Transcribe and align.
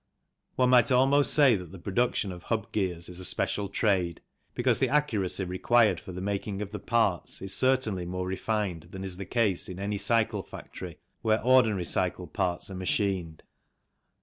One 0.55 0.71
might 0.71 0.91
almost 0.91 1.31
say 1.31 1.55
that 1.55 1.71
the 1.71 1.77
production 1.77 2.31
of 2.31 2.41
hub 2.41 2.71
gears 2.71 3.07
is 3.07 3.19
a 3.19 3.23
special 3.23 3.69
trade, 3.69 4.19
because 4.55 4.79
the 4.79 4.89
accuracy, 4.89 5.43
required 5.43 5.99
for 5.99 6.11
the 6.11 6.19
making 6.21 6.59
of 6.63 6.71
the 6.71 6.79
parts 6.79 7.39
is 7.39 7.53
certainly 7.55 8.07
more 8.07 8.25
refined 8.25 8.87
than 8.89 9.03
is 9.03 9.17
the 9.17 9.25
case 9.25 9.69
in 9.69 9.77
any 9.77 9.99
cycle 9.99 10.41
factory 10.41 10.97
where 11.21 11.37
ordinary 11.43 11.83
62 11.83 11.93
THE 11.93 11.93
CYCLE 11.93 12.23
INDUSTRY 12.23 12.23
cycle 12.25 12.27
parts 12.33 12.69
are 12.71 12.75
machined. 12.75 13.43